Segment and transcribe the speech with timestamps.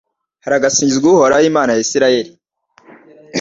[0.43, 2.31] Haragasingizwa Uhoraho Imana ya Israheli